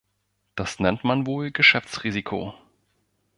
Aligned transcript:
Das 0.55 0.79
nennt 0.79 1.03
man 1.03 1.27
wohl 1.27 1.51
Geschäftsrisiko. 1.51 2.55